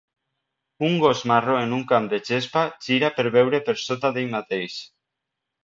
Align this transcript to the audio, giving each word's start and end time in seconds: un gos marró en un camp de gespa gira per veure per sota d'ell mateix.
un 0.87 0.95
gos 1.03 1.21
marró 1.31 1.57
en 1.65 1.75
un 1.77 1.83
camp 1.91 2.09
de 2.15 2.21
gespa 2.31 2.65
gira 2.87 3.13
per 3.21 3.29
veure 3.39 3.63
per 3.71 3.79
sota 3.85 4.15
d'ell 4.19 4.35
mateix. 4.35 4.83